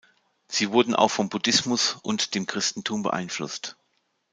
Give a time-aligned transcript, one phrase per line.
[0.47, 3.77] Sie wurden auch vom Buddhismus und dem Christentum beeinflusst.